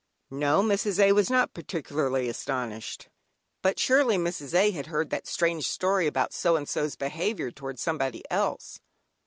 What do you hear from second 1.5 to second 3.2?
particularly astonished.